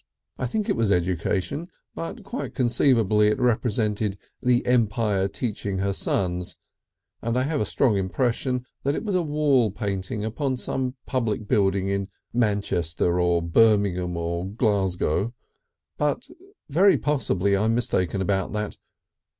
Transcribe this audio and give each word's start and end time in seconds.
I 0.39 0.47
think 0.47 0.67
it 0.67 0.75
was 0.75 0.91
Education, 0.91 1.67
but 1.93 2.23
quite 2.23 2.55
conceivably 2.55 3.27
it 3.27 3.37
represented 3.37 4.17
the 4.41 4.65
Empire 4.65 5.27
teaching 5.27 5.77
her 5.77 5.93
Sons, 5.93 6.57
and 7.21 7.37
I 7.37 7.43
have 7.43 7.61
a 7.61 7.65
strong 7.69 7.97
impression 7.97 8.65
that 8.81 8.95
it 8.95 9.03
was 9.03 9.13
a 9.13 9.21
wall 9.21 9.69
painting 9.69 10.25
upon 10.25 10.57
some 10.57 10.95
public 11.05 11.47
building 11.47 11.87
in 11.87 12.09
Manchester 12.33 13.19
or 13.19 13.43
Birmingham 13.43 14.17
or 14.17 14.47
Glasgow, 14.47 15.35
but 15.99 16.25
very 16.67 16.97
possibly 16.97 17.55
I 17.55 17.65
am 17.65 17.75
mistaken 17.75 18.23
about 18.23 18.53
that. 18.53 18.77